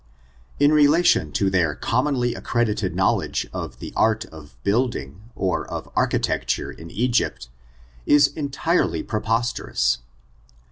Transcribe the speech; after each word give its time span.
In 0.59 0.73
relation 0.73 1.31
to 1.33 1.51
their 1.51 1.75
commonly 1.75 2.33
accredited 2.33 2.95
knowledge 2.95 3.45
of 3.53 3.77
the 3.77 3.93
art 3.95 4.25
of 4.25 4.57
building, 4.63 5.29
or 5.35 5.63
of 5.69 5.87
architecture, 5.95 6.71
in 6.71 6.89
Egypt, 6.89 7.49
is 8.07 8.25
entirely 8.29 9.03
preposterous. 9.03 9.99